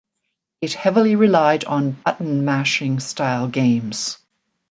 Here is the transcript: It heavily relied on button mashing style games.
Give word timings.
It 0.61 0.73
heavily 0.73 1.15
relied 1.15 1.63
on 1.65 1.91
button 1.91 2.43
mashing 2.43 2.99
style 3.01 3.47
games. 3.47 4.17